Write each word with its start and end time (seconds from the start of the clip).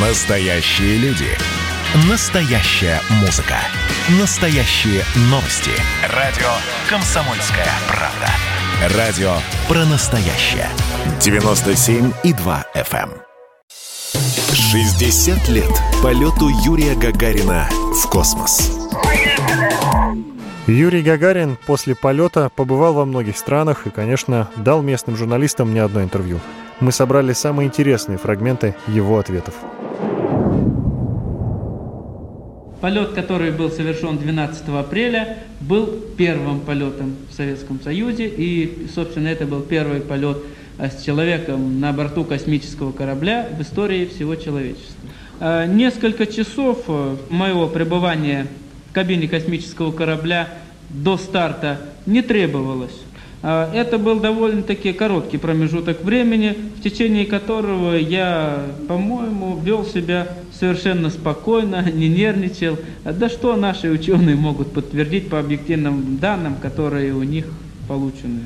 Настоящие 0.00 0.96
люди. 0.98 1.26
Настоящая 2.08 3.00
музыка. 3.20 3.56
Настоящие 4.20 5.02
новости. 5.22 5.72
Радио 6.14 6.46
«Комсомольская 6.88 7.66
правда». 7.88 8.96
Радио 8.96 9.32
про 9.66 9.84
настоящее. 9.86 10.68
97,2 11.18 12.64
FM. 12.76 13.10
60 14.52 15.48
лет 15.48 15.82
полету 16.00 16.48
Юрия 16.64 16.94
Гагарина 16.94 17.68
в 18.00 18.08
космос. 18.08 18.70
Юрий 20.68 21.02
Гагарин 21.02 21.58
после 21.66 21.96
полета 21.96 22.52
побывал 22.54 22.94
во 22.94 23.04
многих 23.04 23.36
странах 23.36 23.88
и, 23.88 23.90
конечно, 23.90 24.48
дал 24.54 24.80
местным 24.80 25.16
журналистам 25.16 25.74
не 25.74 25.80
одно 25.80 26.04
интервью. 26.04 26.38
Мы 26.80 26.92
собрали 26.92 27.32
самые 27.32 27.66
интересные 27.66 28.18
фрагменты 28.18 28.76
его 28.86 29.18
ответов. 29.18 29.54
Полет, 32.80 33.10
который 33.10 33.50
был 33.50 33.70
совершен 33.70 34.18
12 34.18 34.68
апреля, 34.68 35.38
был 35.60 35.88
первым 36.16 36.60
полетом 36.60 37.16
в 37.28 37.34
Советском 37.34 37.80
Союзе, 37.82 38.28
и, 38.28 38.86
собственно, 38.94 39.26
это 39.26 39.46
был 39.46 39.62
первый 39.62 40.00
полет 40.00 40.38
а, 40.78 40.88
с 40.88 41.02
человеком 41.02 41.80
на 41.80 41.92
борту 41.92 42.24
космического 42.24 42.92
корабля 42.92 43.48
в 43.58 43.62
истории 43.62 44.06
всего 44.06 44.36
человечества. 44.36 44.94
А, 45.40 45.66
несколько 45.66 46.26
часов 46.26 46.84
э, 46.86 47.16
моего 47.30 47.66
пребывания 47.66 48.46
в 48.90 48.92
кабине 48.92 49.26
космического 49.26 49.90
корабля 49.90 50.48
до 50.88 51.16
старта 51.16 51.80
не 52.06 52.22
требовалось. 52.22 52.96
А, 53.42 53.72
это 53.72 53.98
был 53.98 54.18
довольно-таки 54.18 54.92
короткий 54.92 55.38
промежуток 55.38 56.02
времени, 56.02 56.56
в 56.76 56.82
течение 56.82 57.24
которого 57.24 57.94
я, 57.94 58.64
по-моему, 58.88 59.58
вел 59.62 59.84
себя 59.84 60.28
совершенно 60.52 61.10
спокойно, 61.10 61.88
не 61.92 62.08
нервничал. 62.08 62.78
Да 63.04 63.28
что 63.28 63.56
наши 63.56 63.90
ученые 63.90 64.36
могут 64.36 64.72
подтвердить 64.72 65.28
по 65.28 65.38
объективным 65.38 66.18
данным, 66.18 66.56
которые 66.56 67.14
у 67.14 67.22
них 67.22 67.46
получены. 67.86 68.40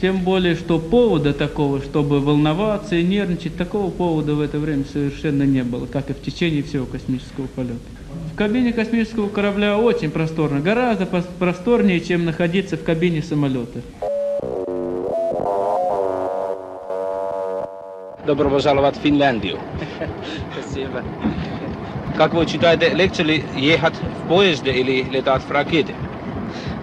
Тем 0.00 0.24
более, 0.24 0.56
что 0.56 0.80
повода 0.80 1.32
такого, 1.32 1.80
чтобы 1.80 2.20
волноваться 2.20 2.96
и 2.96 3.04
нервничать, 3.04 3.56
такого 3.56 3.88
повода 3.88 4.34
в 4.34 4.40
это 4.40 4.58
время 4.58 4.84
совершенно 4.92 5.44
не 5.44 5.62
было, 5.62 5.86
как 5.86 6.10
и 6.10 6.12
в 6.12 6.20
течение 6.20 6.64
всего 6.64 6.86
космического 6.86 7.46
полета. 7.46 7.78
В 8.32 8.34
кабине 8.34 8.72
космического 8.72 9.28
корабля 9.28 9.78
очень 9.78 10.10
просторно, 10.10 10.58
гораздо 10.60 11.06
просторнее, 11.06 12.00
чем 12.00 12.24
находиться 12.24 12.76
в 12.76 12.82
кабине 12.82 13.22
самолета. 13.22 13.80
Добро 18.24 18.48
пожаловать 18.48 18.96
в 18.96 19.00
Финляндию. 19.00 19.58
Спасибо. 20.52 21.02
Как 22.16 22.34
вы 22.34 22.46
считаете, 22.46 22.90
легче 22.90 23.24
ли 23.24 23.44
ехать 23.56 23.94
в 23.94 24.28
поезде 24.28 24.70
или 24.72 25.02
летать 25.02 25.42
в 25.42 25.50
ракете? 25.50 25.92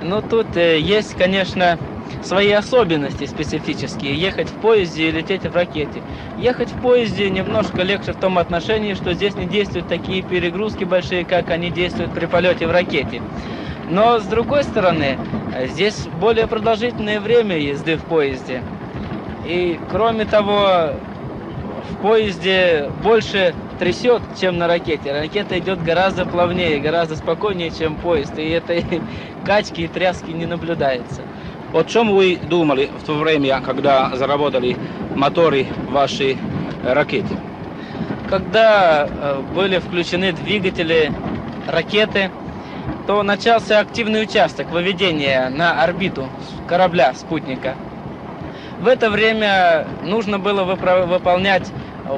Ну, 0.03 0.21
тут 0.21 0.57
э, 0.57 0.79
есть, 0.79 1.15
конечно, 1.15 1.77
свои 2.23 2.51
особенности 2.51 3.25
специфические. 3.25 4.15
Ехать 4.15 4.49
в 4.49 4.55
поезде 4.55 5.07
и 5.07 5.11
лететь 5.11 5.43
в 5.43 5.55
ракете. 5.55 6.01
Ехать 6.37 6.71
в 6.71 6.81
поезде 6.81 7.29
немножко 7.29 7.83
легче 7.83 8.11
в 8.11 8.17
том 8.17 8.37
отношении, 8.37 8.93
что 8.93 9.13
здесь 9.13 9.35
не 9.35 9.45
действуют 9.45 9.87
такие 9.87 10.23
перегрузки 10.23 10.83
большие, 10.83 11.23
как 11.23 11.51
они 11.51 11.69
действуют 11.69 12.13
при 12.13 12.25
полете 12.25 12.67
в 12.67 12.71
ракете. 12.71 13.21
Но, 13.89 14.19
с 14.19 14.25
другой 14.25 14.65
стороны, 14.65 15.17
здесь 15.67 16.05
более 16.19 16.47
продолжительное 16.47 17.21
время 17.21 17.57
езды 17.57 17.95
в 17.95 18.03
поезде. 18.03 18.61
И, 19.45 19.79
кроме 19.89 20.25
того, 20.25 20.91
в 21.89 22.01
поезде 22.01 22.89
больше 23.03 23.53
трясет, 23.79 24.21
чем 24.39 24.57
на 24.57 24.67
ракете. 24.67 25.11
Ракета 25.11 25.57
идет 25.59 25.83
гораздо 25.83 26.25
плавнее, 26.25 26.79
гораздо 26.79 27.15
спокойнее, 27.15 27.71
чем 27.71 27.95
поезд. 27.95 28.37
И 28.37 28.49
этой 28.49 28.85
качки 29.45 29.81
и 29.81 29.87
тряски 29.87 30.31
не 30.31 30.45
наблюдается. 30.45 31.21
О 31.73 31.83
чем 31.83 32.15
вы 32.15 32.37
думали 32.49 32.89
в 32.99 33.05
то 33.05 33.13
время, 33.13 33.61
когда 33.61 34.15
заработали 34.15 34.75
моторы 35.15 35.67
вашей 35.89 36.37
ракеты? 36.83 37.35
Когда 38.29 39.07
э, 39.07 39.41
были 39.55 39.79
включены 39.79 40.33
двигатели 40.33 41.11
ракеты, 41.67 42.31
то 43.07 43.23
начался 43.23 43.79
активный 43.79 44.23
участок 44.23 44.69
выведения 44.71 45.49
на 45.49 45.83
орбиту 45.83 46.27
корабля, 46.67 47.13
спутника. 47.15 47.75
В 48.79 48.87
это 48.87 49.09
время 49.09 49.85
нужно 50.03 50.39
было 50.39 50.63
выполнять 50.63 51.69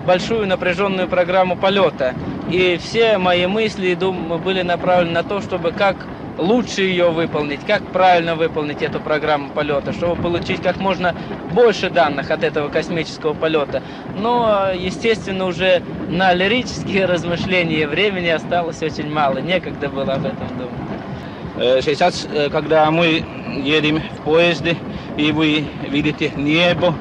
большую 0.05 0.47
напряженную 0.47 1.07
программу 1.07 1.55
полета. 1.55 2.13
И 2.51 2.79
все 2.81 3.17
мои 3.17 3.47
мысли 3.47 3.87
и 3.87 3.95
думы 3.95 4.37
были 4.37 4.61
направлены 4.61 5.13
на 5.13 5.23
то, 5.23 5.41
чтобы 5.41 5.71
как 5.71 5.95
лучше 6.37 6.83
ее 6.83 7.09
выполнить, 7.09 7.61
как 7.65 7.83
правильно 7.87 8.35
выполнить 8.35 8.81
эту 8.81 8.99
программу 8.99 9.49
полета, 9.49 9.91
чтобы 9.91 10.21
получить 10.21 10.61
как 10.61 10.77
можно 10.77 11.15
больше 11.51 11.89
данных 11.89 12.29
от 12.29 12.43
этого 12.43 12.69
космического 12.69 13.33
полета. 13.33 13.81
Но, 14.17 14.67
естественно, 14.73 15.45
уже 15.45 15.81
на 16.09 16.33
лирические 16.33 17.05
размышления 17.07 17.87
времени 17.87 18.27
осталось 18.27 18.81
очень 18.83 19.11
мало, 19.11 19.39
некогда 19.39 19.89
было 19.89 20.13
об 20.13 20.25
этом 20.25 20.47
думать. 20.57 21.83
Сейчас, 21.83 22.27
когда 22.51 22.89
мы 22.91 23.23
едем 23.63 23.99
в 23.99 24.23
поезде, 24.23 24.77
и 25.17 25.31
вы 25.31 25.65
видите 25.89 26.31
небо. 26.35 26.93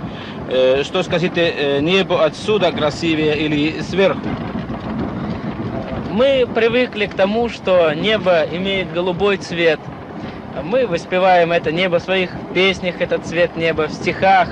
Что 0.83 1.03
скажите, 1.03 1.79
небо 1.81 2.25
отсюда 2.25 2.73
красивее 2.73 3.39
или 3.39 3.81
сверху? 3.83 4.21
Мы 6.11 6.47
привыкли 6.53 7.07
к 7.07 7.15
тому, 7.15 7.49
что 7.49 7.93
небо 7.95 8.43
имеет 8.51 8.93
голубой 8.93 9.37
цвет. 9.37 9.79
Мы 10.65 10.87
воспеваем 10.87 11.53
это 11.53 11.71
небо 11.71 12.01
в 12.01 12.03
своих 12.03 12.31
песнях, 12.53 13.01
этот 13.01 13.25
цвет 13.27 13.57
неба, 13.57 13.87
в 13.87 13.93
стихах. 13.93 14.49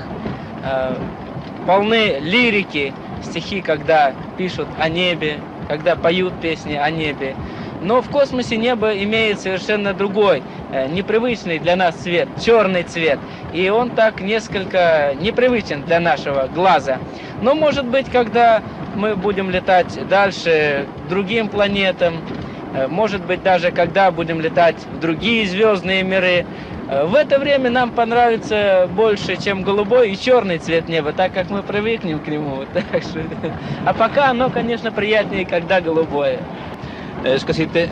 Полны 1.67 2.19
лирики, 2.21 2.93
стихи, 3.21 3.61
когда 3.61 4.13
пишут 4.37 4.67
о 4.79 4.87
небе, 4.87 5.39
когда 5.67 5.95
поют 5.97 6.33
песни 6.41 6.73
о 6.73 6.89
небе. 6.89 7.35
Но 7.81 8.01
в 8.01 8.09
космосе 8.09 8.57
небо 8.57 8.91
имеет 8.91 9.39
совершенно 9.39 9.93
другой, 9.93 10.39
э, 10.39 10.41
непривычный 10.89 11.59
для 11.59 11.75
нас 11.75 11.95
цвет, 11.95 12.27
черный 12.43 12.83
цвет. 12.83 13.19
И 13.53 13.69
он 13.69 13.89
так 13.91 14.21
несколько 14.21 15.13
непривычен 15.19 15.83
для 15.83 15.99
нашего 15.99 16.47
глаза. 16.47 16.97
Но 17.41 17.55
может 17.55 17.85
быть, 17.85 18.09
когда 18.09 18.61
мы 18.95 19.15
будем 19.15 19.49
летать 19.49 20.07
дальше 20.07 20.85
к 21.05 21.09
другим 21.09 21.47
планетам, 21.47 22.21
э, 22.75 22.87
может 22.87 23.25
быть, 23.25 23.41
даже 23.43 23.71
когда 23.71 24.11
будем 24.11 24.41
летать 24.41 24.75
в 24.93 24.99
другие 24.99 25.47
звездные 25.47 26.03
миры, 26.03 26.45
э, 26.89 27.05
в 27.05 27.15
это 27.15 27.39
время 27.39 27.69
нам 27.69 27.91
понравится 27.91 28.89
больше, 28.93 29.41
чем 29.41 29.63
голубой 29.63 30.11
и 30.11 30.17
черный 30.17 30.57
цвет 30.57 30.89
неба, 30.89 31.13
так 31.13 31.33
как 31.33 31.49
мы 31.49 31.63
привыкнем 31.63 32.19
к 32.19 32.27
нему. 32.27 32.65
Так 32.73 33.01
что... 33.01 33.21
А 33.85 33.93
пока 33.93 34.29
оно, 34.29 34.49
конечно, 34.49 34.91
приятнее, 34.91 35.45
когда 35.45 35.81
голубое. 35.81 36.39
Скажите, 37.37 37.89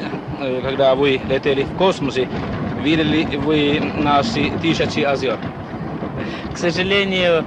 когда 0.63 0.95
вы 0.95 1.19
летели 1.29 1.63
в 1.63 1.75
космосе, 1.75 2.29
видели 2.87 3.35
вы 3.35 3.81
наши 4.01 4.49
тысячи 4.61 5.01
озер? 5.01 5.37
К 6.53 6.57
сожалению, 6.57 7.43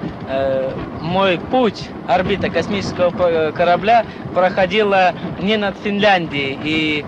мой 1.01 1.39
путь, 1.39 1.89
орбита 2.07 2.51
космического 2.51 3.51
корабля 3.53 4.05
проходила 4.35 5.15
не 5.41 5.57
над 5.57 5.75
Финляндией. 5.83 6.59
И, 6.63 7.05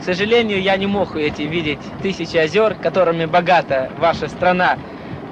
к 0.00 0.02
сожалению, 0.02 0.60
я 0.62 0.76
не 0.76 0.86
мог 0.86 1.14
эти 1.16 1.42
видеть 1.42 1.78
тысячи 2.02 2.36
озер, 2.36 2.74
которыми 2.74 3.26
богата 3.26 3.90
ваша 3.98 4.28
страна. 4.28 4.78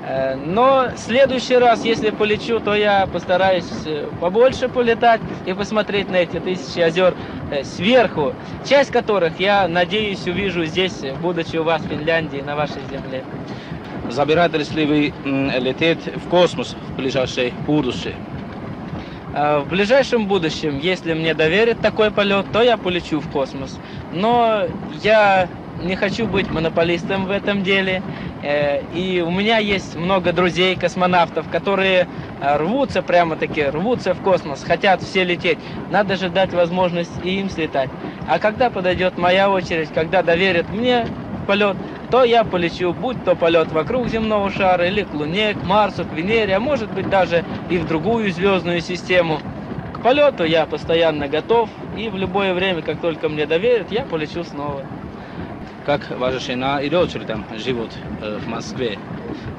Э, 0.05 0.35
но 0.35 0.89
в 0.95 0.99
следующий 0.99 1.57
раз, 1.57 1.85
если 1.85 2.11
полечу, 2.11 2.59
то 2.59 2.75
я 2.75 3.07
постараюсь 3.07 3.71
э, 3.87 4.09
побольше 4.21 4.69
полетать 4.69 5.21
и 5.47 5.53
посмотреть 5.53 6.11
на 6.11 6.17
эти 6.17 6.41
тысячи 6.41 6.81
озер 6.81 7.15
э, 7.51 7.63
сверху, 7.63 8.35
часть 8.69 8.91
которых 8.91 9.39
я 9.39 9.69
надеюсь 9.69 10.27
увижу 10.27 10.65
здесь, 10.65 11.03
будучи 11.21 11.57
у 11.57 11.63
вас 11.63 11.83
в 11.83 11.89
Финляндии, 11.89 12.39
на 12.39 12.57
вашей 12.57 12.83
земле. 12.91 13.23
Забираетесь 14.11 14.73
ли 14.73 14.85
вы 14.85 15.15
лететь 15.25 16.01
в 16.17 16.29
космос 16.29 16.77
в 16.91 16.97
ближайшее 16.97 17.53
будущее? 17.67 18.15
В 19.33 19.65
ближайшем 19.71 20.27
будущем, 20.27 20.79
если 20.79 21.15
мне 21.15 21.33
доверят 21.33 21.81
такой 21.81 22.11
полет, 22.11 22.45
то 22.53 22.61
я 22.61 22.77
полечу 22.77 23.21
в 23.21 23.31
космос. 23.31 23.79
Но 24.13 24.65
я 25.03 25.49
не 25.83 25.97
хочу 25.97 26.27
быть 26.27 26.51
монополистом 26.51 27.27
в 27.27 27.31
этом 27.31 27.63
деле. 27.63 28.03
Э, 28.43 28.83
и 28.93 29.21
у 29.21 29.31
меня 29.31 29.59
есть 29.59 29.95
много 29.95 30.33
друзей 30.33 30.75
космонавтов, 30.75 31.49
которые 31.49 32.09
э, 32.41 32.57
рвутся 32.57 33.03
прямо-таки, 33.03 33.65
рвутся 33.65 34.15
в 34.15 34.23
космос, 34.23 34.65
хотят 34.65 35.01
все 35.01 35.23
лететь. 35.25 35.59
Надо 35.91 36.17
же 36.17 36.29
дать 36.29 36.53
возможность 36.53 37.13
и 37.23 37.39
им 37.39 37.49
слетать. 37.49 37.89
А 38.29 38.39
когда 38.39 38.69
подойдет 38.71 39.17
моя 39.17 39.49
очередь, 39.49 39.91
когда 39.95 40.23
доверят 40.23 40.69
мне 40.71 41.07
полет, 41.47 41.77
то 42.11 42.25
я 42.25 42.45
полечу, 42.45 42.93
будь 42.93 43.23
то 43.25 43.37
полет 43.37 43.71
вокруг 43.73 44.09
земного 44.09 44.51
шара, 44.51 44.87
или 44.87 45.03
к 45.03 45.15
Луне, 45.15 45.55
к 45.55 45.65
Марсу, 45.65 46.05
к 46.05 46.13
Венере, 46.13 46.57
а 46.57 46.61
может 46.61 46.93
быть 46.93 47.09
даже 47.09 47.45
и 47.71 47.79
в 47.79 47.87
другую 47.87 48.33
звездную 48.33 48.81
систему, 48.81 49.39
к 49.95 50.01
полету 50.01 50.45
я 50.45 50.67
постоянно 50.67 51.29
готов, 51.29 51.71
и 51.97 52.09
в 52.09 52.17
любое 52.17 52.55
время, 52.55 52.83
как 52.83 53.01
только 53.01 53.29
мне 53.29 53.47
доверят, 53.47 53.91
я 53.93 54.03
полечу 54.03 54.45
снова. 54.45 54.83
Как 55.85 56.11
ваша 56.11 56.39
жена 56.39 56.81
и 56.81 56.89
дочери 56.89 57.25
там 57.25 57.45
живут 57.59 57.91
э, 58.21 58.39
в 58.39 58.47
Москве? 58.47 58.99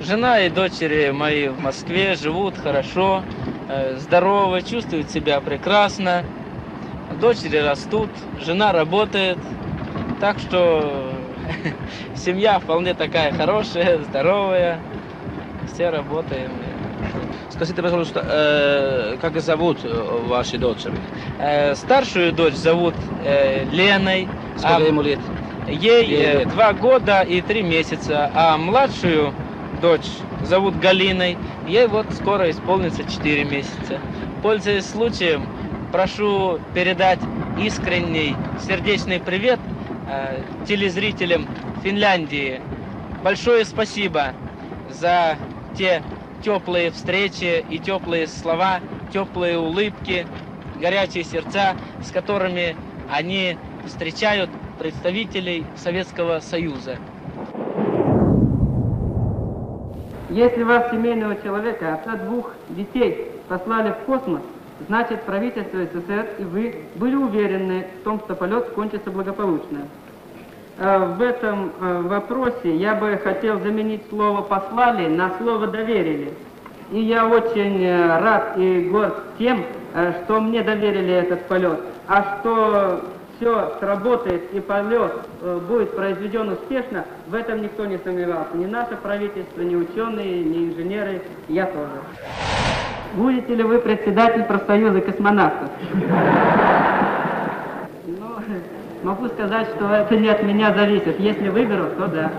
Жена 0.01 0.39
и 0.39 0.49
дочери 0.49 1.11
мои 1.11 1.49
в 1.49 1.59
Москве 1.59 2.15
живут 2.15 2.57
хорошо, 2.57 3.23
э, 3.67 3.97
здоровы, 3.97 4.61
чувствуют 4.61 5.11
себя 5.11 5.41
прекрасно. 5.41 6.23
Дочери 7.19 7.57
растут, 7.57 8.09
жена 8.39 8.71
работает. 8.71 9.37
Так 10.21 10.39
что 10.39 11.13
семья 12.15 12.59
вполне 12.59 12.93
такая 12.93 13.33
хорошая, 13.33 13.99
здоровая. 14.03 14.79
Все 15.73 15.89
работаем. 15.89 16.51
Скажите, 17.49 17.81
пожалуйста, 17.83 18.25
э, 18.25 19.17
как 19.19 19.39
зовут 19.41 19.79
э, 19.83 20.21
ваши 20.25 20.57
дочери? 20.57 20.95
Э, 21.39 21.75
старшую 21.75 22.31
дочь 22.31 22.55
зовут 22.55 22.95
э, 23.25 23.65
Леной. 23.71 24.29
Сколько 24.57 24.77
а 24.77 24.79
ему 24.79 25.01
лет? 25.01 25.19
Ей 25.69 26.13
э, 26.13 26.45
два 26.45 26.74
года 26.74 27.21
и 27.21 27.42
три 27.42 27.62
месяца, 27.62 28.30
а 28.33 28.57
младшую 28.57 29.33
дочь 29.81 30.10
зовут 30.45 30.77
Галиной. 30.80 31.38
Ей 31.68 31.88
вот 31.88 32.06
скоро 32.13 32.50
исполнится 32.50 33.04
4 33.04 33.44
месяца. 33.45 34.00
Пользуясь 34.42 34.86
случаем, 34.86 35.45
прошу 35.92 36.60
передать 36.74 37.19
искренний 37.62 38.36
сердечный 38.68 39.19
привет 39.19 39.60
э, 40.10 40.42
телезрителям 40.68 41.48
Финляндии. 41.83 42.62
Большое 43.24 43.63
спасибо 43.63 44.33
за 44.89 45.38
те 45.77 46.04
теплые 46.44 46.92
встречи 46.92 47.63
и 47.69 47.80
теплые 47.80 48.27
слова, 48.27 48.81
теплые 49.13 49.57
улыбки, 49.57 50.27
горячие 50.81 51.24
сердца, 51.24 51.75
с 52.06 52.12
которыми 52.12 52.75
они 53.09 53.57
встречают 53.86 54.50
представителей 54.83 55.65
Советского 55.77 56.41
Союза. 56.41 56.97
Если 60.30 60.63
вас, 60.63 60.91
семейного 60.91 61.38
человека, 61.41 61.94
отца 61.94 62.18
двух 62.18 62.51
детей, 62.68 63.31
послали 63.47 63.91
в 63.91 64.06
космос, 64.06 64.41
значит 64.89 65.21
правительство 65.21 65.80
СССР 65.85 66.27
и 66.38 66.44
вы 66.44 66.75
были 66.95 67.15
уверены 67.15 67.88
в 68.01 68.03
том, 68.03 68.19
что 68.19 68.35
полет 68.35 68.71
кончится 68.71 69.09
благополучно. 69.09 69.88
Э, 70.80 71.15
В 71.18 71.21
этом 71.21 71.71
э, 71.80 72.01
вопросе 72.01 72.75
я 72.75 72.94
бы 72.94 73.18
хотел 73.24 73.62
заменить 73.62 74.01
слово 74.09 74.41
«послали» 74.41 75.07
на 75.07 75.38
слово 75.38 75.68
«доверили». 75.68 76.33
И 76.91 77.00
я 77.00 77.25
очень 77.25 77.85
э, 77.85 78.19
рад 78.19 78.57
и 78.57 78.89
горд 78.91 79.15
тем, 79.39 79.63
что 80.25 80.41
мне 80.41 80.62
доверили 80.62 81.13
этот 81.13 81.47
полет. 81.47 81.80
А 82.07 82.39
что 82.39 83.12
все 83.44 83.74
сработает 83.80 84.54
и 84.54 84.60
полет 84.62 85.12
э, 85.42 85.60
будет 85.68 85.95
произведен 85.95 86.50
успешно, 86.50 87.04
в 87.28 87.36
этом 87.36 87.62
никто 87.62 87.86
не 87.86 87.98
сомневался. 87.98 88.56
Ни 88.56 88.66
наше 88.66 88.95
правительство, 88.95 89.62
ни 89.62 89.75
ученые, 89.75 90.44
ни 90.45 90.69
инженеры, 90.69 91.22
я 91.50 91.66
тоже. 91.66 91.90
Будете 93.16 93.56
ли 93.56 93.63
вы 93.63 93.80
председатель 93.80 94.45
профсоюза 94.45 95.01
космонавтов? 95.01 95.69
Ну, 98.06 98.28
могу 99.04 99.28
сказать, 99.28 99.68
что 99.75 99.94
это 99.94 100.16
не 100.16 100.30
от 100.30 100.42
меня 100.44 100.74
зависит. 100.74 101.19
Если 101.19 101.50
выберут, 101.50 101.98
то 101.98 102.07
да. 102.07 102.31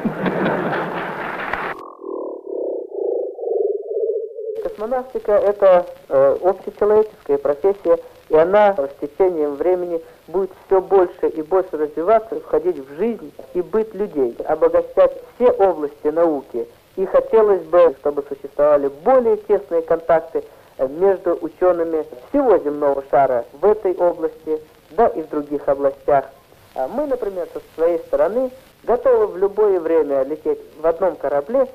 Космонавтика– 4.62 5.32
это 5.32 5.86
э, 6.08 6.36
общечеловеческая 6.42 7.36
профессия, 7.36 7.98
и 8.28 8.36
она 8.36 8.74
с 8.74 9.00
течением 9.00 9.54
времени 9.54 10.00
будет 10.28 10.50
все 10.66 10.80
больше 10.80 11.28
и 11.28 11.42
больше 11.42 11.76
развиваться, 11.76 12.40
входить 12.40 12.78
в 12.78 12.96
жизнь 12.96 13.32
и 13.54 13.62
быт 13.62 13.94
людей, 13.94 14.36
обогащать 14.46 15.22
все 15.34 15.50
области 15.50 16.08
науки. 16.08 16.66
И 16.96 17.06
хотелось 17.06 17.62
бы, 17.64 17.94
чтобы 18.00 18.24
существовали 18.28 18.88
более 19.04 19.36
тесные 19.36 19.82
контакты 19.82 20.44
между 20.78 21.38
учеными 21.40 22.04
всего 22.28 22.58
земного 22.58 23.02
шара 23.10 23.44
в 23.52 23.64
этой 23.64 23.94
области, 23.94 24.60
да 24.90 25.08
и 25.08 25.22
в 25.22 25.28
других 25.28 25.68
областях. 25.68 26.26
А 26.74 26.88
мы, 26.88 27.06
например, 27.06 27.46
со 27.52 27.60
своей 27.74 27.98
стороны 27.98 28.50
готовы 28.84 29.26
в 29.28 29.36
любое 29.36 29.80
время 29.80 30.22
лететь 30.24 30.60
в 30.80 30.86
одном 30.86 31.16
корабле 31.16 31.68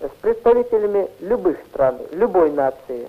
с 0.00 0.10
представителями 0.20 1.08
любых 1.20 1.58
стран, 1.70 1.98
любой 2.12 2.50
нации. 2.50 3.08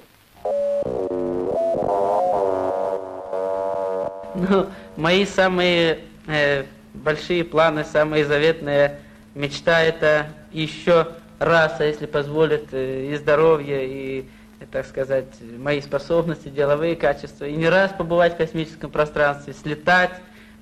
Ну, 4.49 4.67
мои 4.97 5.25
самые 5.25 5.99
э, 6.27 6.65
большие 6.93 7.43
планы, 7.43 7.85
самые 7.85 8.25
заветные 8.25 8.99
мечта 9.35 9.81
это 9.81 10.27
еще 10.51 11.07
раз, 11.39 11.79
а 11.79 11.85
если 11.85 12.05
позволит, 12.05 12.67
э, 12.73 13.13
и 13.13 13.15
здоровье, 13.15 13.87
и, 13.87 14.25
так 14.71 14.85
сказать, 14.85 15.25
мои 15.57 15.81
способности, 15.81 16.49
деловые 16.49 16.95
качества, 16.95 17.45
и 17.45 17.55
не 17.55 17.69
раз 17.69 17.91
побывать 17.91 18.33
в 18.33 18.37
космическом 18.37 18.91
пространстве, 18.91 19.53
слетать 19.53 20.11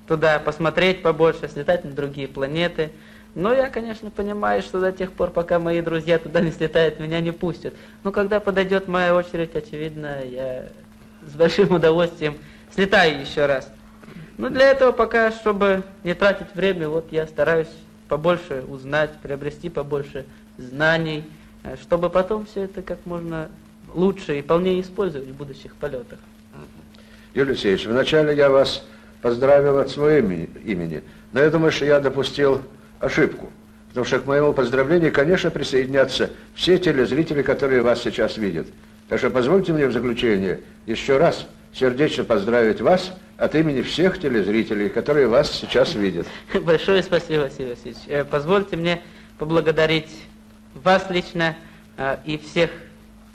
туда, 0.06 0.38
посмотреть 0.38 1.02
побольше, 1.02 1.48
слетать 1.48 1.84
на 1.84 1.90
другие 1.90 2.28
планеты. 2.28 2.92
Но 3.34 3.52
я, 3.52 3.70
конечно, 3.70 4.10
понимаю, 4.10 4.62
что 4.62 4.80
до 4.80 4.92
тех 4.92 5.12
пор, 5.12 5.30
пока 5.30 5.58
мои 5.58 5.80
друзья 5.80 6.18
туда 6.18 6.40
не 6.40 6.52
слетают, 6.52 7.00
меня 7.00 7.20
не 7.20 7.32
пустят. 7.32 7.74
Но 8.04 8.12
когда 8.12 8.40
подойдет 8.40 8.88
моя 8.88 9.14
очередь, 9.14 9.56
очевидно, 9.56 10.18
я 10.24 10.66
с 11.26 11.34
большим 11.34 11.72
удовольствием 11.72 12.36
слетаю 12.74 13.20
еще 13.20 13.46
раз. 13.46 13.70
Ну, 14.38 14.48
для 14.48 14.70
этого 14.70 14.92
пока, 14.92 15.30
чтобы 15.30 15.82
не 16.04 16.14
тратить 16.14 16.54
время, 16.54 16.88
вот 16.88 17.12
я 17.12 17.26
стараюсь 17.26 17.68
побольше 18.08 18.64
узнать, 18.68 19.10
приобрести 19.22 19.68
побольше 19.68 20.24
знаний, 20.58 21.24
э, 21.64 21.76
чтобы 21.80 22.10
потом 22.10 22.46
все 22.46 22.62
это 22.62 22.82
как 22.82 23.04
можно 23.06 23.48
лучше 23.94 24.38
и 24.38 24.42
полнее 24.42 24.80
использовать 24.80 25.28
в 25.28 25.34
будущих 25.34 25.74
полетах. 25.76 26.18
Юрий 27.34 27.50
Алексеевич, 27.50 27.86
вначале 27.86 28.34
я 28.36 28.50
вас 28.50 28.84
поздравил 29.22 29.78
от 29.78 29.90
своего 29.90 30.26
имени, 30.64 31.02
но 31.32 31.40
я 31.40 31.50
думаю, 31.50 31.72
что 31.72 31.84
я 31.84 32.00
допустил 32.00 32.60
ошибку. 33.00 33.50
Потому 33.88 34.06
что 34.06 34.20
к 34.20 34.26
моему 34.26 34.52
поздравлению, 34.52 35.12
конечно, 35.12 35.50
присоединятся 35.50 36.30
все 36.54 36.78
телезрители, 36.78 37.42
которые 37.42 37.82
вас 37.82 38.02
сейчас 38.02 38.36
видят. 38.38 38.66
Так 39.08 39.18
что 39.18 39.30
позвольте 39.30 39.72
мне 39.72 39.86
в 39.86 39.92
заключение 39.92 40.60
еще 40.86 41.18
раз 41.18 41.46
сердечно 41.74 42.24
поздравить 42.24 42.80
вас 42.80 43.12
от 43.36 43.54
имени 43.54 43.82
всех 43.82 44.20
телезрителей, 44.20 44.88
которые 44.88 45.26
вас 45.26 45.50
сейчас 45.50 45.94
видят. 45.94 46.26
Большое 46.62 47.02
спасибо, 47.02 47.42
Василий 47.42 47.70
Васильевич. 47.70 48.02
Э, 48.06 48.24
Позвольте 48.24 48.76
мне 48.76 49.02
поблагодарить 49.38 50.10
вас 50.74 51.08
лично 51.10 51.56
э, 51.96 52.18
и 52.24 52.38
всех 52.38 52.70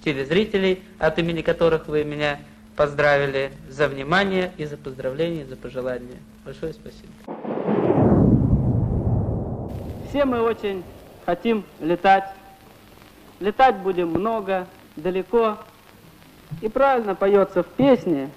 телезрителей, 0.03 0.81
от 0.99 1.19
имени 1.19 1.41
которых 1.41 1.87
вы 1.87 2.03
меня 2.03 2.39
поздравили, 2.75 3.51
за 3.69 3.87
внимание 3.87 4.51
и 4.57 4.65
за 4.65 4.77
поздравления, 4.77 5.41
и 5.41 5.45
за 5.45 5.55
пожелания. 5.55 6.19
Большое 6.45 6.73
спасибо. 6.73 7.11
Все 10.09 10.23
мы 10.23 10.41
очень 10.41 10.83
хотим 11.25 11.65
летать. 11.81 12.23
Летать 13.39 13.75
будем 13.77 14.09
много, 14.09 14.67
далеко. 14.95 15.57
И 16.61 16.69
правильно 16.69 17.15
поется 17.15 17.63
в 17.63 17.67
песне, 17.67 18.29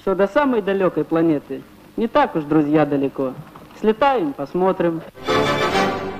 что 0.00 0.14
до 0.14 0.26
самой 0.26 0.62
далекой 0.62 1.04
планеты 1.04 1.62
не 1.98 2.06
так 2.06 2.36
уж, 2.36 2.44
друзья, 2.44 2.86
далеко. 2.86 3.34
Слетаем, 3.80 4.32
посмотрим. 4.32 5.02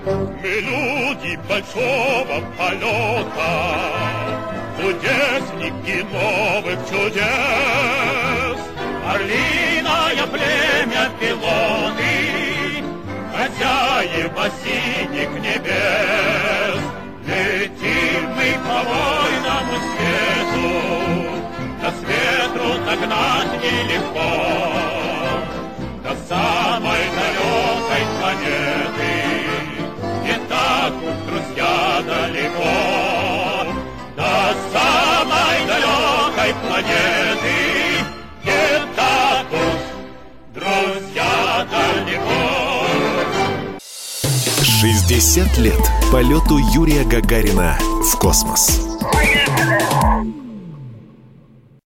Мы 0.04 0.49
люди 0.49 1.38
большого 1.49 2.42
полета, 2.58 3.50
Кудесники 4.76 6.04
новых 6.12 6.78
чудес. 6.88 8.58
Орлиное 9.06 10.26
племя 10.32 11.11
пилоты, 11.20 12.82
Хозяева 13.32 14.50
синих 14.64 15.30
небес. 15.40 15.68
Нелегко. 23.71 24.69
До 26.03 26.11
самой 26.29 27.03
далекой 27.17 28.03
планеты 28.19 29.13
Не 30.25 30.37
так 30.49 30.93
уж, 31.03 31.17
друзья, 31.27 32.03
далеко 32.07 32.75
До 34.17 34.55
самой 34.73 35.59
далекой 35.67 36.55
планеты 36.63 37.57
Не 38.45 38.95
так 38.97 39.47
уж, 39.53 39.81
друзья, 40.55 41.67
далеко 41.71 42.39
60 44.63 45.59
лет 45.59 45.91
полету 46.13 46.59
Юрия 46.73 47.05
Гагарина 47.05 47.77
в 47.81 48.19
космос. 48.19 48.81